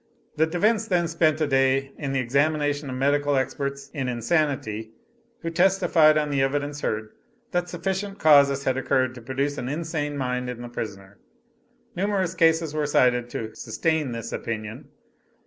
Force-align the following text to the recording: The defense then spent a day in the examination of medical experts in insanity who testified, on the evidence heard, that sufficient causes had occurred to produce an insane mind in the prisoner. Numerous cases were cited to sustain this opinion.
The 0.35 0.47
defense 0.47 0.87
then 0.87 1.07
spent 1.07 1.39
a 1.41 1.45
day 1.45 1.91
in 1.95 2.11
the 2.11 2.19
examination 2.19 2.89
of 2.89 2.95
medical 2.95 3.35
experts 3.35 3.91
in 3.93 4.07
insanity 4.07 4.93
who 5.43 5.51
testified, 5.51 6.17
on 6.17 6.31
the 6.31 6.41
evidence 6.41 6.81
heard, 6.81 7.11
that 7.51 7.69
sufficient 7.69 8.17
causes 8.17 8.63
had 8.63 8.77
occurred 8.77 9.13
to 9.13 9.21
produce 9.21 9.59
an 9.59 9.69
insane 9.69 10.17
mind 10.17 10.49
in 10.49 10.63
the 10.63 10.69
prisoner. 10.69 11.19
Numerous 11.95 12.33
cases 12.33 12.73
were 12.73 12.87
cited 12.87 13.29
to 13.29 13.55
sustain 13.55 14.11
this 14.11 14.31
opinion. 14.31 14.87